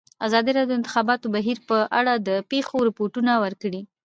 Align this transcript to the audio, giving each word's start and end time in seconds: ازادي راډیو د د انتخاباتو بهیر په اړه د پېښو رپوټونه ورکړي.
ازادي 0.27 0.51
راډیو 0.57 0.71
د 0.71 0.75
د 0.75 0.77
انتخاباتو 0.79 1.31
بهیر 1.35 1.57
په 1.69 1.77
اړه 1.99 2.13
د 2.27 2.29
پېښو 2.51 2.77
رپوټونه 2.87 3.31
ورکړي. 3.43 3.81